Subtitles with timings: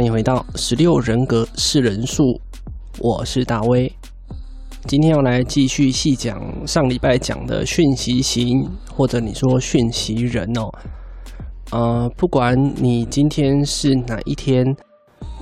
[0.00, 2.40] 欢迎回到十六人格是人数，
[3.00, 3.92] 我是大威。
[4.86, 10.70] 今天要来继续细讲上礼拜讲的讯息型，或者你说讯息人哦。
[11.72, 14.64] 呃，不管你今天是哪一天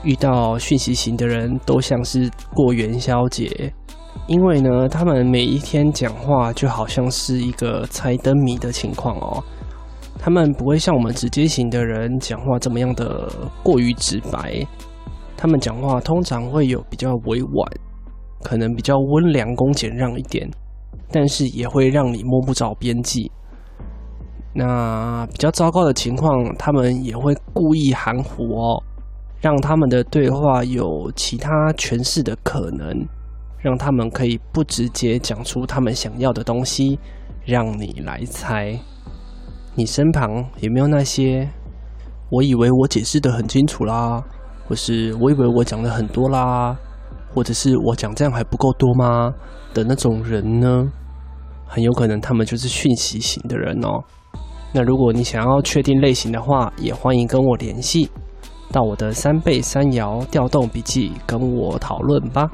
[0.02, 3.72] 遇到讯息型的人，都像是过元宵节，
[4.26, 9.40] 因为呢，他们每一天讲话就好像是一个猜灯谜的情况哦。
[10.18, 13.30] 他们不会像我们直接型的人讲话这么样的
[13.62, 14.66] 过于直白，
[15.36, 17.72] 他们讲话通常会有比较委婉，
[18.42, 20.50] 可能比较温良恭俭让一点，
[21.10, 23.30] 但是也会让你摸不着边际。
[24.52, 28.82] 那比较糟糕的情况，他们也会故意含糊哦，
[29.40, 33.06] 让他们的对话有其他诠释的可能，
[33.60, 36.98] 让他们可以不直接讲出他们想要的东西，
[37.44, 38.76] 让你来猜。
[39.78, 41.48] 你身旁有没有那些？
[42.30, 44.20] 我以为我解释得很清楚啦，
[44.66, 46.76] 或是我以为我讲的很多啦，
[47.32, 49.32] 或者是我讲这样还不够多吗？
[49.72, 50.84] 的那种人呢？
[51.64, 54.02] 很有可能他们就是讯息型的人哦。
[54.72, 58.10] 那如果你想要确定类型的话，也欢迎跟我联系，
[58.72, 62.50] 到我的三倍三摇调动笔记跟我讨论吧。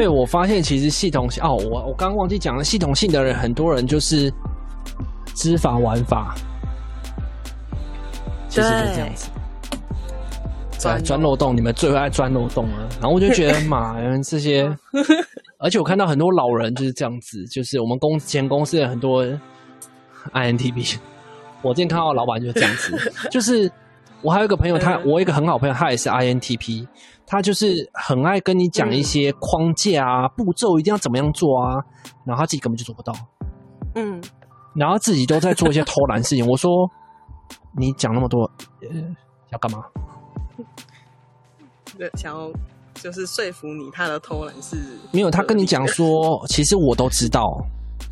[0.00, 4.32] 对，我发现其实系统性哦，我我刚刚忘记讲了，系统性的人，很多人就是
[5.34, 6.34] 知法玩法，
[8.48, 9.28] 其实就是这样子，
[10.78, 12.88] 在钻漏洞，你们最爱钻漏洞了。
[12.98, 14.74] 然后我就觉得， 妈呀，这些，
[15.58, 19.22] 而且我看到很多老人就是这样子，就是我们公前公司的很多
[20.32, 20.96] INTP，
[21.60, 23.70] 我今天看到老板就是这样子，就是
[24.22, 26.86] 我还有一个朋友，他我一个很好朋友，他也是 INTP。
[27.30, 31.76] 他就是很爱跟你讲一些框架啊、嗯、步骤，一定要怎么样做啊，
[32.24, 33.14] 然后他自己根本就做不到，
[33.94, 34.20] 嗯，
[34.74, 36.44] 然后自己都在做一些偷懒事情。
[36.44, 36.68] 我说，
[37.78, 38.50] 你讲那么多，
[38.82, 38.88] 呃，
[39.50, 39.84] 要干嘛？
[41.96, 42.50] 对，想要
[42.94, 44.76] 就是说服你，他的偷懒是
[45.12, 45.30] 没有。
[45.30, 47.46] 他跟你讲说，其实我都知道，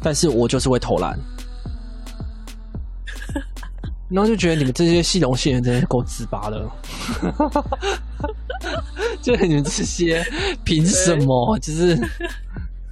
[0.01, 1.19] 但是我就是会偷懒。
[4.09, 6.71] 然后就觉得你们这些系统性人真的够自拔的，
[9.23, 10.25] 就你们这些
[10.65, 11.59] 凭什么？
[11.61, 11.97] 就是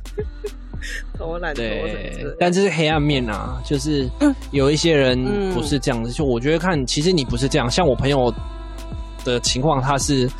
[1.19, 4.09] 偷懒，对，但这是黑暗面啊，就是
[4.51, 6.13] 有一些人不是这样子。
[6.13, 7.71] 就我觉得看，其实你不是这样。
[7.71, 8.33] 像我朋友
[9.25, 10.31] 的情况，他是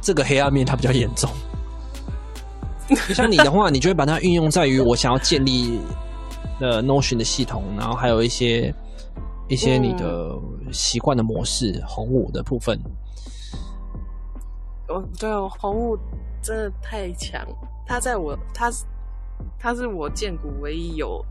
[0.00, 1.30] 这个黑暗面，他比较严重。
[3.14, 5.80] 像你的话，你就会把它运用在于我想要建立
[6.60, 8.74] 的 Notion 的系统，然后还有一些。
[9.48, 10.36] 一些你的
[10.72, 12.76] 习惯的模式，嗯、红五的部分。
[14.88, 15.98] 哦，对哦，红雾
[16.42, 17.46] 真的太强，
[17.86, 18.84] 他在我，他是，
[19.58, 21.24] 他是我剑骨唯一有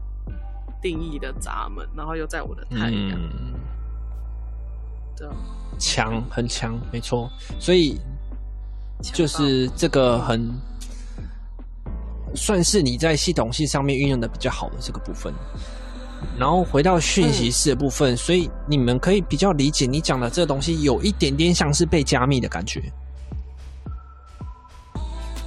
[0.81, 3.11] 定义的闸门，然后又在我的太阳。
[3.13, 3.53] 嗯、
[5.15, 5.27] 对，
[5.79, 7.29] 强，很强，没错。
[7.59, 7.99] 所以
[9.01, 10.51] 就是这个很
[12.35, 15.33] 算是你在系统性上面运用的比较好的这个部分。
[16.37, 22.91] 然后回到讯息式的部分，嗯，所以你们可以比较理解你讲的这个东西有一点点像是被加密的感觉。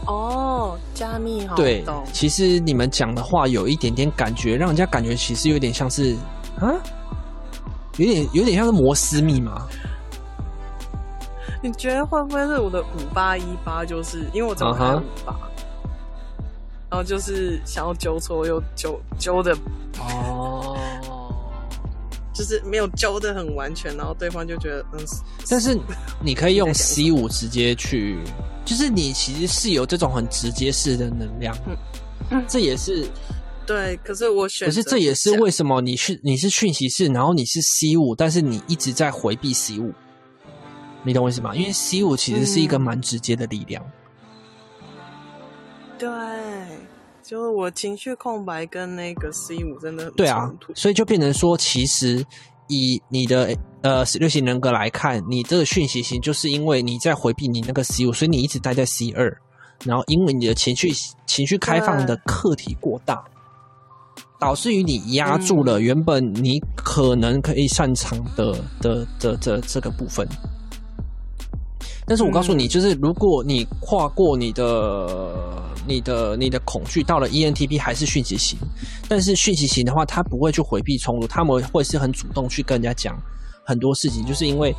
[0.08, 6.16] 哦，加密好，对，其实你们讲的话有一点点感觉，让人家感觉其实有点像是
[6.58, 6.72] 啊，
[7.98, 9.66] 有点有点像是摩斯密码。
[11.62, 13.84] 你觉得会不会是我的五八一八？
[13.84, 15.36] 就是因为我怎么还五八？
[16.88, 19.54] 然后就是想要纠错，又纠纠的
[19.98, 20.74] 哦，
[22.38, 25.00] 就是没有教的很完全，然后对方就觉得嗯。
[25.50, 25.76] 但是
[26.22, 28.16] 你可以用 C 五直接去，
[28.64, 31.76] 就是你其实是有这种很直接式的能量，嗯，
[32.30, 33.04] 嗯，这也是
[33.66, 33.96] 对。
[34.04, 39.92] 可是我选，可是这也是为什么你是你是讯息式，然后你是 C 五，但是你一直在回避 C 五，
[41.02, 41.56] 你懂我意思吗？
[41.56, 43.82] 因为 C 五其实是一个蛮直接的力量。
[43.84, 43.92] 嗯
[45.98, 46.08] 对，
[47.28, 52.24] 就是我情绪空白跟那个 C 五真的很对啊，所以就变成说，其实
[52.68, 59.30] 以你的呃十六型人格来看，你这个讯息型就是因为你在回避你那个 C 五，所以你一直待在 C 二，
[59.84, 60.88] 然后因为你的情绪
[61.26, 63.22] 情绪开放的客体过大，
[64.40, 70.26] 导致于你压住了原本你可能可以擅长的的的的这个部分。
[72.08, 78.58] 但是我告诉你，就是如果你跨过你的、你的、你的恐惧，到了 ENTP 还是讯息型，
[79.06, 83.14] 但是讯息型的话，他不会去回避冲突，他们会是很主动去跟人家讲
[83.62, 84.74] 很多事情，就是因为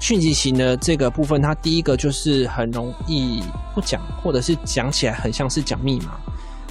[0.00, 3.42] 讯息型的这个部分，他第一个就是很容易
[3.74, 6.16] 不讲，或者是讲起来很像是讲密码。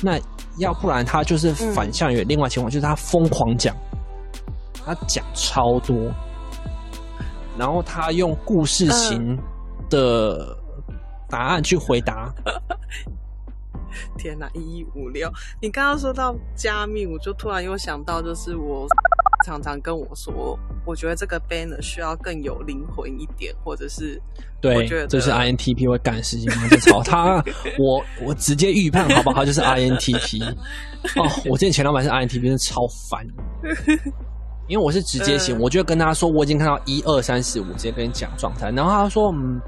[0.01, 0.19] 那
[0.57, 3.75] 要不然他就是反向有另外情况，就是他疯狂讲，
[4.84, 5.95] 他讲超多，
[7.57, 9.38] 然后他用故事型
[9.94, 10.57] 的
[11.30, 12.34] 答案去回答。
[14.18, 15.31] 天哪，一一五六！
[15.62, 18.88] 你刚刚说到加密，我就突然又想到，就是我
[19.45, 24.19] 常常跟我说，我觉得这个 banner 需要更有灵魂一点，或者是
[24.60, 26.68] 对，我觉得这是 INTP 会干的事情吗？
[26.69, 27.44] 就吵他，
[27.78, 29.45] 我我直接预判好不好？
[29.45, 30.44] 就是 INTP
[31.16, 33.24] 哦，我之前前老板是 INTP，真的超烦，
[34.68, 39.60] 因为我是直接型，我就跟他说我已经看到一二三四五，直接跟你讲状态，然后他说嗯，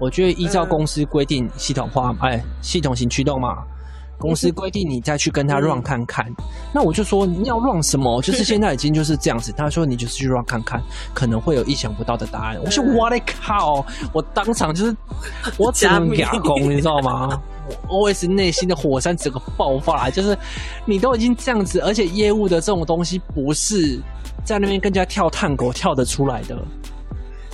[0.00, 3.58] 我觉得依照公司规定系统化，哎，系统型驱动嘛。
[4.16, 6.24] 公司规定你再去跟他 run 看看，
[6.72, 8.22] 那我就说你要 run 什么？
[8.22, 9.52] 就是现在已经就是这样子。
[9.56, 10.80] 他说你就是去 run 看看，
[11.12, 12.56] 可能会有意想不到的答案。
[12.64, 13.84] 我说我的靠！
[14.12, 14.96] 我当场就是
[15.58, 17.42] 我只能哑公，你知道吗？
[17.88, 20.38] 我 OS 内心的火山整个爆发，就是
[20.86, 24.00] 你都已经这样子，而且业务的这种东西不是
[24.44, 26.56] 在那边跟人家跳探狗跳得出来的。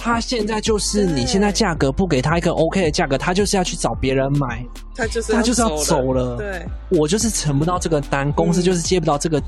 [0.02, 4.64] 他现在就是，你现在价格不给他一个 OK 的价格，他就是要去找别人买，
[4.94, 6.38] 他就是他就是要走了。
[6.38, 9.38] 对，我就是成不到这个单，公司就是接不到这个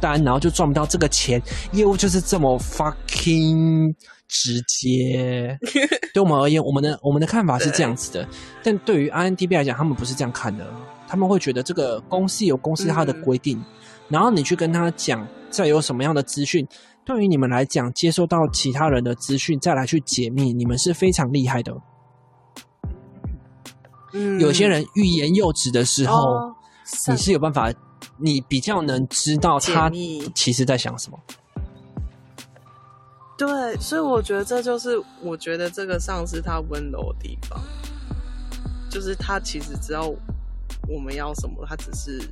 [0.00, 1.40] 单，然后就赚不到这个钱，
[1.70, 3.94] 业务就是这么 fucking
[4.26, 5.56] 直接。
[6.12, 8.28] 对我们而言，我们的我们的看法是这样子的，
[8.64, 10.66] 但对于 INTB 来讲，他们不是这样看的，
[11.06, 13.62] 他们会觉得这个公司有公司它的规定，
[14.08, 16.66] 然后你去跟他讲，再有什么样的资讯。
[17.04, 21.72] 对于你们来讲，接收到其他人的资讯再来去解密，你们是非常厉害的。
[24.12, 26.54] 嗯，有些人欲言又止的时候，哦，
[27.08, 27.72] 你是有办法，
[28.16, 29.90] 你比较能知道他
[30.34, 31.18] 其实在想什么。
[33.36, 37.60] 对，所以我觉得这就是我觉得这个上司他温柔的地方，
[38.88, 40.08] 就是他其实知道
[40.88, 42.22] 我们要什么，他只是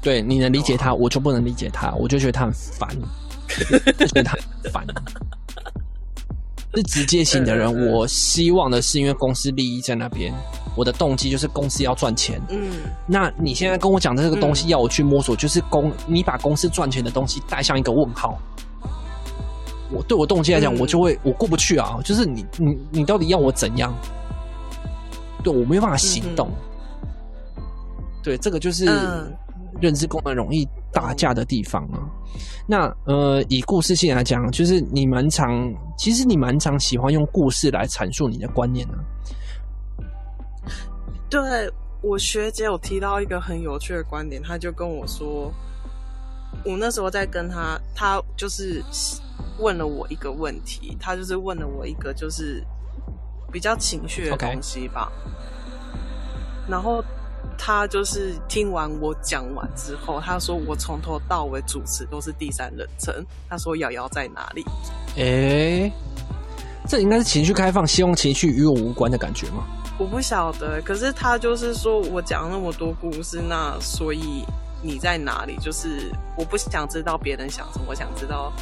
[0.00, 2.88] 对你能理解他，我就不能理解他，我就觉得他很烦。
[3.98, 4.36] 就觉得他
[4.70, 4.86] 烦，
[6.74, 7.88] 是直接型的人。
[7.90, 10.32] 我希望的是，因为公司利益在那边，
[10.76, 12.38] 我的动机就是公司要赚钱。
[12.50, 18.38] 嗯，那你现在跟我讲的这个东西，要我去摸索，就是公你把公司赚钱的东西带上一个问号。
[19.90, 21.98] 我对我动机来讲，我就会我过不去啊。
[22.04, 23.92] 就是你你你到底要我怎样？
[25.42, 26.50] 对我没有办法行动。
[28.22, 28.84] 对，这个就是。
[29.80, 32.02] 认知功能容易打架的地方啊，
[32.66, 39.04] 那呃，以故事性来讲，就是你蛮常，其实你蛮常喜欢用故事来阐述你的观念呢、啊。
[41.30, 41.70] 对，
[42.00, 45.52] 我学姐有提到一个很有趣的观点，她就跟我说，
[46.64, 48.82] 我那时候在跟她，她就是
[49.58, 52.64] 问了我一个问题，她就是问了我一个就是
[53.52, 55.12] 比较情绪的东西吧.
[56.68, 57.04] 然后。
[57.58, 63.12] 他就是听完我讲完之后，他说我从头到尾主持都是第三人称。
[63.50, 64.64] 他说瑶瑶在哪里？
[65.16, 65.92] 诶、欸，
[66.88, 69.64] 这应该是情绪开放，希望情绪与我无关的感觉吗？
[69.98, 70.80] 我不晓得。
[70.82, 74.44] 可是他就是说我讲那么多故事，那所以
[74.80, 75.58] 你在哪里？
[75.60, 78.52] 就是我不想知道别人想什么，我想知道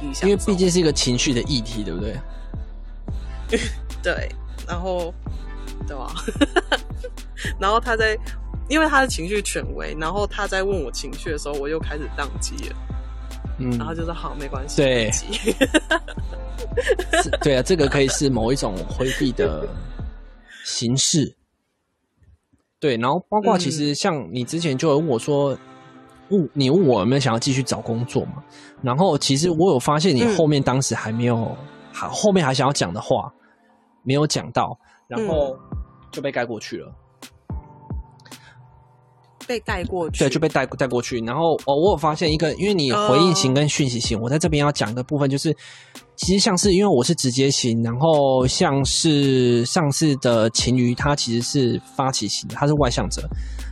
[0.00, 0.26] 你想。
[0.30, 2.16] 因为毕竟是一个情绪的议题，对不对？
[4.00, 4.30] 对，
[4.66, 5.12] 然后
[5.86, 6.14] 对吧？
[7.58, 8.16] 然后他在。
[8.68, 12.76] 因为他的情绪权威，然后他在问我情绪的时候，我又开始宕机了。
[13.58, 14.82] 嗯，然后就说好，没关系。
[14.82, 15.10] 对，
[17.40, 19.68] 对啊，这个可以是某一种回避的
[20.64, 21.36] 形式。
[22.80, 25.56] 对，然后包括其实像你之前就有问我说，
[26.30, 28.42] 问你问我有没有想要继续找工作嘛？
[28.82, 31.56] 然后其实我有发现你后面当时还没有，
[31.92, 33.32] 还、嗯、后面还想要讲的话
[34.02, 35.56] 没有讲到，然后
[36.10, 36.92] 就被盖过去了。
[39.46, 41.18] 被带过去，对，就被带带过去。
[41.20, 45.54] 然后哦，我有发现一个，因为你回应型跟讯息型，我在这边要讲的部分就是，
[46.16, 53.22] 其实像是因为我是直接型，然后像是上次的晴瑜，他其实是发起型的，他是外向者。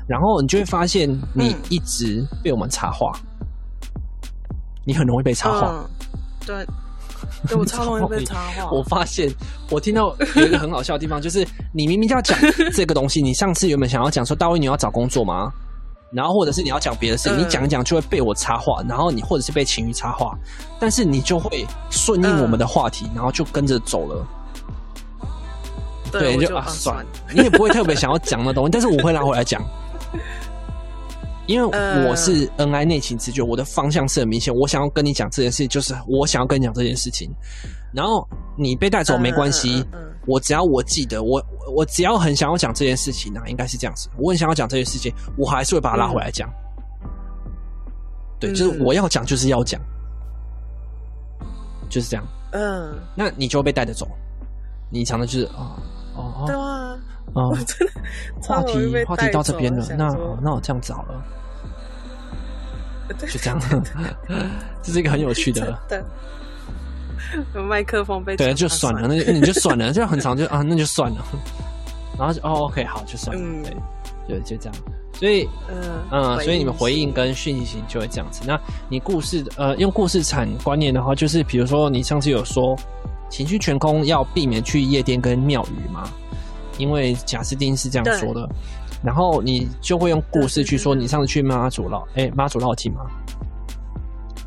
[0.09, 3.12] 然后你就会发现，你一直被我们插话，
[4.85, 5.88] 你很容易被插话。
[6.45, 6.67] 对，
[7.49, 8.71] 对我超容易被插话。
[8.71, 9.31] 我发现，
[9.71, 12.39] 我听到有一个很好笑的地方， 就是你明明就要讲
[12.73, 15.51] 这个东西，你上次原本想要讲说，大卫你要找工作吗？
[16.13, 20.37] 然后或者是你要讲别的事情，你讲一讲就会被我插话，然后你或者是被情绪插话，
[20.79, 24.27] 但是你就会顺应我们的话题，然后就跟着走了。
[26.11, 29.63] 对，就啊算了，你也不会特别想要讲那东西，但是我会拿回来讲，
[31.47, 37.31] 因为我是 N I 内情直觉，我的方向是很明显，我想要跟你讲这件事，就是我想要跟你讲这件事情。
[37.93, 39.85] 然后你被带走没关系，
[40.27, 41.45] 我只要我记得，我
[41.75, 46.49] 我只要很想要讲这件事情啊，应该是这样子，我很想要讲这件事情，我还是会把它拉回来讲。
[48.41, 49.81] 对，就是我要讲，就是要讲，
[51.91, 52.25] 就是这样。
[52.53, 54.09] 嗯，那你就会被带着走，
[54.91, 55.77] 你讲的就是啊，
[56.15, 56.55] 哦，对
[57.35, 57.93] 啊，哦， 真的，
[58.41, 61.25] 话题话题到这边了，那那我这样子好了，
[63.21, 63.61] 就这样，
[64.83, 65.79] 这是一个很有趣的。
[67.55, 71.25] 有麦克风被对，就算了，那就你就算了，就很长，就啊，那就算了。
[72.19, 73.62] 然后就哦，OK，好，就算了，嗯、
[74.29, 74.75] 对，就就这样。
[75.15, 78.43] 所以，嗯嗯，所以你们回应跟讯息型就会这样子。
[78.45, 82.77] 那你故事呃，用故事产观念的话，就是比如说你上次有说
[83.31, 86.11] 情绪全空要避免去夜店跟庙宇嘛，
[86.83, 88.49] 因为贾斯汀是这样说的。
[89.03, 93.01] 然后你就会用故事去说你上次去妈祖绕哎妈祖绕境嘛。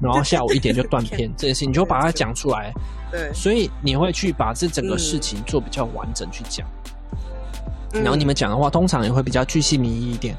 [0.01, 2.71] 然后下午一点就断片 这件事情，你就把它讲出来。
[3.11, 6.67] 对，所以你会去把这整个事情做比较完整去讲。
[7.93, 10.35] 然后你们讲的话，通常也会比较巨细靡遗一点。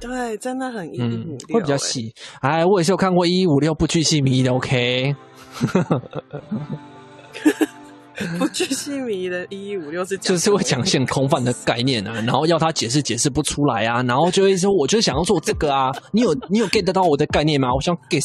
[0.00, 2.14] 对，真的很一一五六，会比较细。
[2.40, 5.14] 哎，我也是有看过一一五六不巨细靡遗的，OK。
[8.38, 17.72] 不具细靡遗的一一五六是就是会讲一些很空泛的概念啊， 然后要他解释解释不出来啊，然后就会说，我就想要做这个啊， 你有你有 get 得到我的概念吗？
[17.74, 18.20] 我想 get。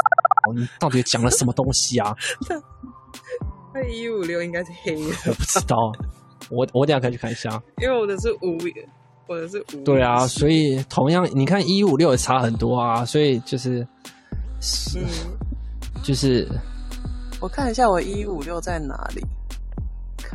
[0.55, 2.15] 你到底讲了什么东西啊？
[3.73, 5.75] 那一五六应该是黑的，我不知道。
[6.51, 7.49] 我我等下可以去看一下，
[7.81, 8.59] 因为我的是五，
[9.27, 9.83] 我的是五。
[9.83, 13.85] 对啊，所以同样你看一五六也差很多啊，所以就是
[14.61, 15.07] 是、嗯、
[16.03, 16.47] 就是，
[17.41, 19.25] 我看一下我一五六在哪里。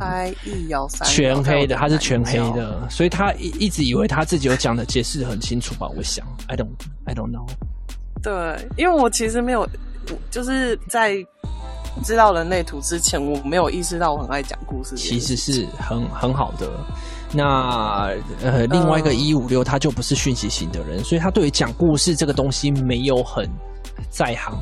[0.01, 5.87] 开一幺三，全黑的，他是全黑的，所以他一一直以为他自己有讲的解释很清楚吧？
[5.95, 6.69] 我想，I don't
[7.05, 7.47] I don't know。
[8.23, 9.67] 对，因为我其实没有。
[10.31, 11.15] 就是在
[12.03, 14.95] 知道人类图之前，我没有意识到我很爱讲故事。
[14.97, 16.67] 其实是很很好的。
[17.31, 18.09] 那
[18.41, 23.47] 呃，另外一个一五六，他就不是讯息型的人，所以他对于讲故事这个东西没有很
[24.09, 24.57] 在行。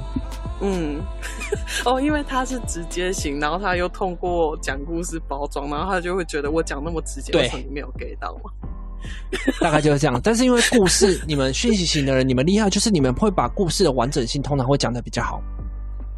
[0.61, 1.01] 嗯，
[1.85, 8.51] 哦，因为他是直接型，然后他又通过讲故事包装，然后他就会觉得我讲那么直接，为什么，你没有 get 到吗？
[9.61, 15.41] 大概就是这样，但是因为故事，你们讯息型的人，你们厉害，就是你们会把故事的完整性通常会讲的比较好。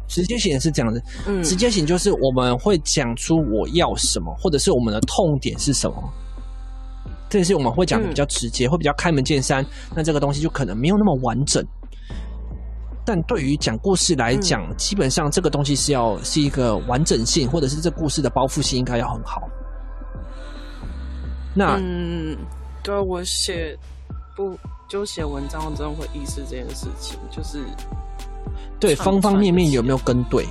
[0.08, 6.12] 直接型也是这样子，嗯，直接型就是我们会讲出我要什么，或者是我们的痛点是什么，
[7.30, 9.64] 这也是我们会讲的比较直接，会比较开门见山。
[9.94, 11.64] 那这个东西就可能没有那么完整。
[13.12, 19.46] 但对于讲故事来讲，基本上这个东西是要是一个完整性，或者是这故事的包覆性应该要很好。
[21.54, 22.34] 那嗯。
[22.82, 23.78] 对，我写
[24.34, 27.62] 不就写文章，我真的会意识这件事情，就是
[28.80, 30.46] 对方方面面有没有跟对，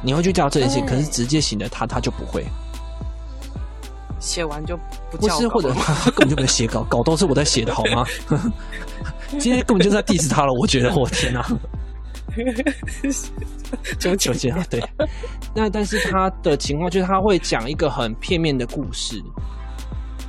[0.00, 2.42] 你会去教这件事情，可是直接型的他他就不会
[4.18, 4.78] 写完就
[5.10, 8.06] 不叫，不是，或者 他根本就没写稿，稿都是我在写的好吗？
[9.40, 11.46] 今天根本就在 diss 他了，我觉得我天哪，
[13.98, 14.64] 就纠结啊！
[14.70, 14.82] 对，
[15.54, 19.22] 那但是他的情况就是他会讲一个很片面的故事。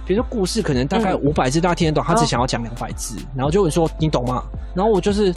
[0.06, 4.44] 比如说故事可能大概五百字，大家听得懂，他只想要讲两百字，然后就会说你懂吗？
[4.76, 5.34] 然后我就是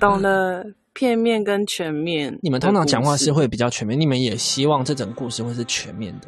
[0.00, 2.36] 懂了片面跟全面。
[2.42, 6.26] 你们通常讲话是会比较全面，你们也希望这整个故事会是全面的。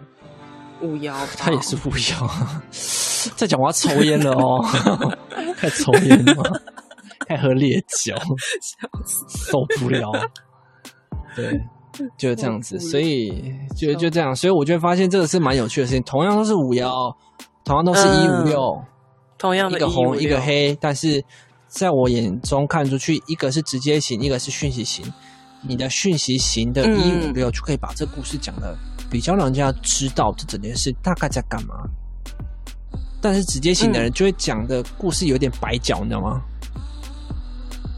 [0.81, 2.31] 五幺，他也是五幺，
[3.37, 4.65] 在讲话抽烟了哦，
[5.57, 6.63] 开始抽烟了，
[7.27, 8.15] 太喝烈酒，
[9.29, 10.13] 受不了，
[11.35, 11.61] 对。
[12.17, 16.01] 就是这样子，所以就就这样，所以我就会发现这个是蛮有趣的事情。
[16.05, 16.89] 同样都是五幺，
[17.65, 18.81] 同样都是一五六，
[19.37, 21.21] 同样的一个红一个黑，但是
[21.67, 25.13] 在我眼中看出去，一个是直接型，一个是讯息型。
[25.67, 28.79] 你的讯息型的一五六就可以把这故事讲的
[29.11, 31.75] 比较让人家知道这整件事大概在干嘛。
[33.21, 36.41] 但是直接型的人就会讲的故事有点白脚，你知道吗？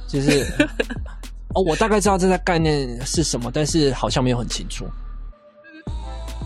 [0.08, 0.46] 就是。
[1.52, 4.86] 哦，我大概知道这个概念是什么，但是好像没有很清楚。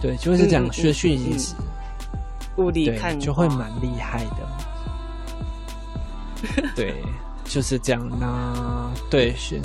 [0.00, 1.54] 对，就是这样，学讯息词，
[2.57, 4.49] 雾里看就会蛮厉害的。
[6.75, 7.04] 对，
[7.45, 8.09] 就是这样。
[8.19, 9.61] 那对是，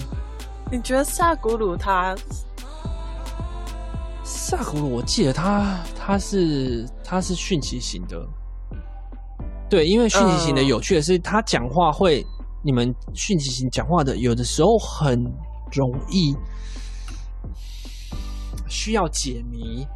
[0.70, 2.14] 你觉得萨古鲁他？
[4.26, 8.28] 萨古鲁，我记得他他是他是讯息型的。
[9.70, 12.26] 对，因为讯息型的有趣的是，他讲话会。
[12.62, 15.18] 你们讯息型讲话的，有的时候很
[15.72, 16.36] 容易
[18.68, 19.88] 需要解谜。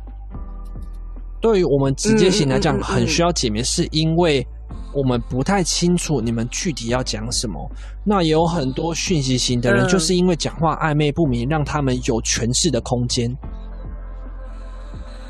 [1.41, 4.47] 对于我们直接型来讲，很需要解谜，是因为
[4.93, 7.69] 我们不太清楚你们具体要讲什么。
[8.05, 13.29] 那也有很多讯息型的人，就是因为讲话暧昧不明，让他们有诠释的空间。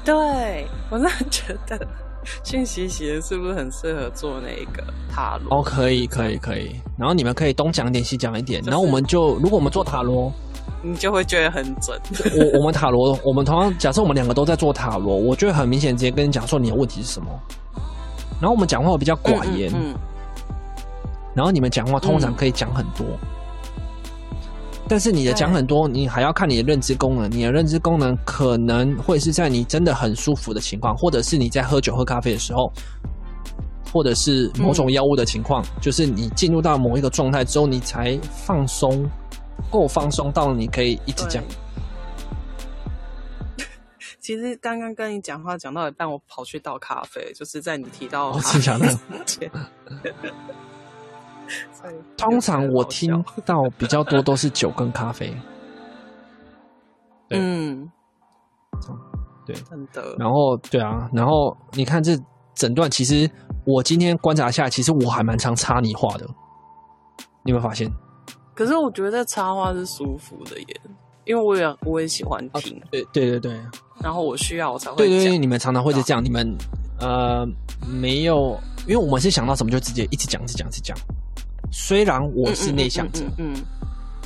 [0.06, 1.88] 对，我真的觉得
[2.44, 5.60] 讯息型是不是很适合做那个塔罗？
[5.60, 6.76] 哦，可以，可以，可以。
[6.98, 8.62] 然后你们可以东讲一点，西讲一点。
[8.66, 10.32] 然后我们就，如果我们做塔罗。
[10.86, 11.98] 你就会觉得很准。
[12.38, 17.28] 我我们塔罗，我们同样假设我们两个都在做塔罗，我就会很明显直接跟你讲说你的问题是什么。
[18.42, 19.96] 然后我们讲话会比较寡言，嗯，嗯，嗯，
[21.34, 23.28] 然后你们讲话通常可以讲很多，嗯、
[24.94, 27.28] 但是你的讲很多，你还要看你的认知功能。
[27.32, 32.72] 你的认知功能可能会是在你真的很舒服的情况，或者是你在喝酒喝咖啡的时候，
[33.92, 39.04] 或者是某种药物的情况，嗯、就是你进入到某一个状态之后，你才放松。
[39.72, 41.44] 够放松到你可以一直讲。
[44.22, 48.96] 其实刚刚跟你讲话讲到一半，我跑去倒咖啡，就是在你提到我讲的。
[52.18, 53.12] 通常我听
[53.46, 55.36] 到比较多都是酒跟咖啡。
[57.32, 57.90] 嗯，
[59.46, 60.16] 对，真的。
[60.20, 62.16] 然后对啊，然后你看这
[62.54, 63.30] 整段，其实
[63.66, 66.28] 我今天观察下来，其实我还蛮常插你话的。
[67.44, 67.92] 你有没有发现？
[68.54, 70.82] 可是我觉得插话是舒服的耶，
[71.26, 72.80] 因为我也我也喜欢听。
[72.92, 73.60] 对、啊、对对对。
[74.00, 74.98] 然后我需要我才会。
[74.98, 76.56] 对对对，你们常常会是这样，你们
[77.00, 77.44] 呃
[77.88, 78.56] 没有，
[78.88, 80.96] 因为我们是想到什么就直接一直讲，一直讲，一直讲。
[81.76, 83.56] 虽然我是内向者，嗯，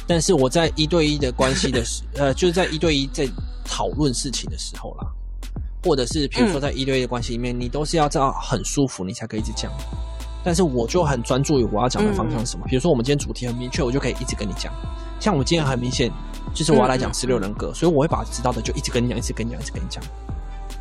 [0.05, 3.25] 但是我在一对一的关系的时， 呃，就是在一对一在
[3.63, 5.07] 讨论事情的时候啦，
[5.83, 9.71] 或者是比如说在一对一的关系里面，嗯、你都是要这样很舒服，你才可以一直讲。
[10.43, 12.65] 但是我就很专注于我要讲的方向是什么。
[12.67, 14.71] 比如说，我们今天主题很明确，我就可以一直跟你讲。
[15.19, 16.11] 像我今天很明显，
[16.53, 20.03] 就是我要来讲十六人格，所以我会把知道的就一直跟你讲，一直跟你讲，一直跟你讲。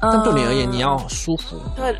[0.01, 1.57] 但对你而言，你要舒服。
[1.75, 1.97] 对，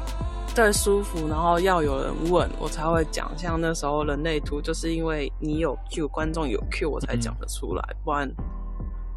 [0.57, 3.31] 对，舒服，然后要有人问我才会讲。
[3.37, 8.27] 像那时候人类图，就是因为你有 Q，观众有 Q，我才讲得出来，不然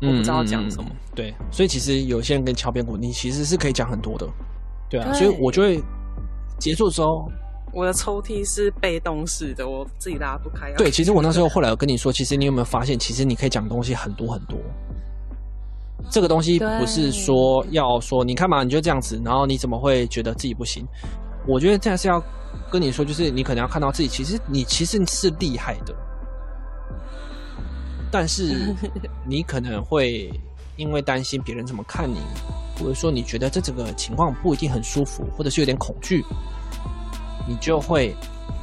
[0.01, 0.89] 我不知道讲什么。
[1.15, 4.27] 对，所以其实有些人跟敲边鼓，你其实是可以讲很多的。
[4.89, 5.81] 对啊，所以我就会
[6.59, 7.31] 结束的时候。
[7.71, 10.73] 我的抽屉是被动式的，我自己拉不开。
[10.73, 14.57] 对，其实我那时候后来有跟你说，其实你有没有发现，其实你可以讲东西很多很多。
[16.09, 20.83] 这个东西不是说要说你看嘛，你就这样子，然后你怎么会觉得自己不行？
[21.49, 22.23] 我觉得这样是要
[22.71, 25.95] 跟你说，就是你可能要看到自己，其实你其实是厉害的，
[28.11, 28.75] 但是
[29.25, 30.31] 你可能会
[30.75, 32.19] 因为担心别人怎么看你，
[32.77, 36.23] 或者说你觉得这整个情况不一定很舒服，或者是有点恐惧。
[37.47, 38.15] 你就会，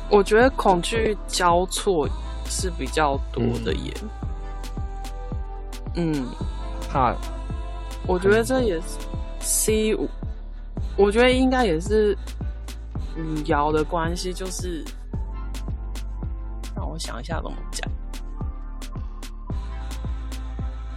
[0.08, 2.08] 我觉得恐惧交错
[2.48, 3.92] 是比较多的耶。
[5.96, 6.24] 嗯，
[6.88, 7.16] 怕，
[8.06, 8.84] 我觉得这也是
[9.40, 10.08] C 五，
[10.96, 12.16] 我觉得应该也是
[13.16, 14.84] 五爻的关系，就是
[16.74, 17.90] 让我想一下怎么讲，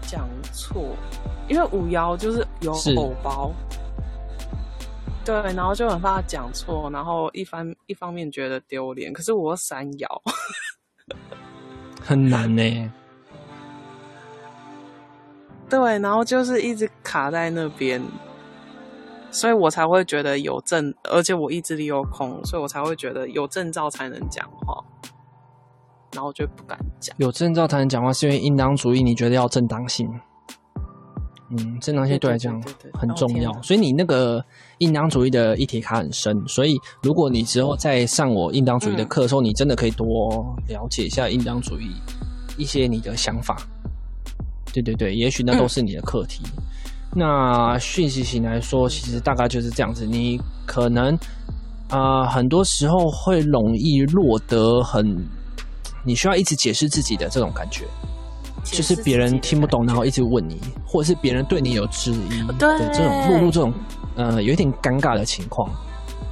[0.01, 0.95] 讲错，
[1.47, 3.51] 因为五爻就是有偶包。
[5.25, 10.08] 对，然后就很怕讲错，然后一方一方面觉得丢脸，可是我三爻，
[12.01, 12.91] 很难呢。
[15.69, 18.01] 对，然后就是一直卡在那边，
[19.32, 24.84] 所以我才会觉得有证，而且我意志力又空，所以我才会觉得有证照才能讲话，
[26.13, 27.15] 然后就不敢讲。
[27.20, 30.10] 有证照才能讲话，是因为应当主义，你觉得要正当性？
[31.52, 32.62] 嗯，正当性对来讲
[32.94, 34.44] 很重要，所以你那个
[34.78, 36.48] 应当主义的议题卡很深。
[36.48, 41.89] 所以如果你之后在上我应当主义的课的时候，嗯、你真的可以多了解一下应当主义
[42.56, 43.58] 一些你的想法。
[44.72, 46.44] 对对对，也许那都是你的课题。
[46.46, 46.63] 嗯、
[47.15, 50.06] 那讯息型来说，其实大概就是这样子。
[50.06, 51.13] 你可能
[51.89, 55.04] 啊、呃，很多时候会容易落得很，
[56.06, 57.86] 你需要一直解释自己的这种感觉。
[58.63, 63.74] 就是别人听不懂，然后一直问你，或者是别人对你有质疑，对这种落入这种
[64.15, 65.67] 呃有一点尴尬的情况。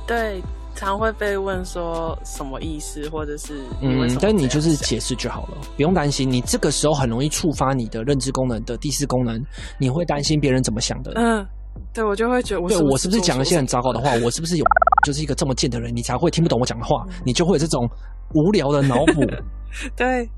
[0.06, 0.44] 对，
[0.78, 6.30] 常会被问说什么意思，或者是嗯，但你就是解释就好了，不用担心。
[6.30, 9.44] 你这个时候很容易触发你的认知功能的第四功能，
[9.80, 11.12] 你会担心别人怎么想的。
[11.16, 11.46] 嗯，
[11.94, 14.12] 对，我就会觉得我是是，对我是不是讲了些很糟糕的话？
[14.24, 14.66] 我是不是有
[15.06, 17.04] 就是一个这么贱的人，你才会听不懂我讲的话？
[17.08, 17.90] 嗯、你就会有这种
[18.36, 19.26] 无聊的脑补。
[19.98, 20.30] 对。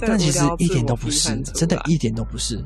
[0.00, 2.56] 但其实一点都不是，真的一点都不是。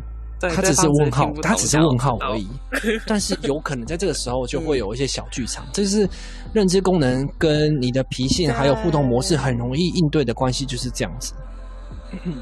[0.50, 2.48] 他只是问号，他只是问号而已。
[3.06, 6.08] 但是有可能在这个时候就会有一些小剧场，这是
[6.52, 11.34] 认知功能跟你的脾性还有互动模式很容易应对的关系，就是这样子。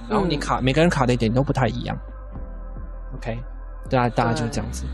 [0.08, 1.96] 然后你卡，每个人卡的一点都不太一样。
[3.14, 3.38] OK，
[3.88, 4.84] 大家大家就这样子。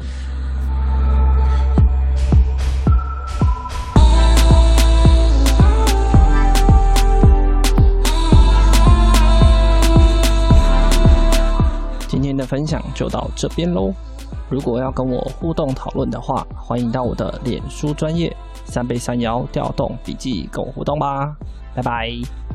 [12.47, 13.93] 分享就到这边喽。
[14.49, 21.37] 如果要跟我互动讨论的话，欢迎到我的脸书专业三杯三摇调动笔记跟我互动吧。
[21.75, 22.46] 拜拜。